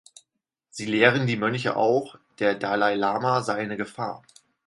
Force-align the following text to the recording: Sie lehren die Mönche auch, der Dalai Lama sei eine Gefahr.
Sie 0.71 0.87
lehren 0.87 1.27
die 1.27 1.37
Mönche 1.37 1.75
auch, 1.75 2.17
der 2.39 2.55
Dalai 2.55 2.95
Lama 2.95 3.43
sei 3.43 3.57
eine 3.61 3.77
Gefahr. 3.77 4.23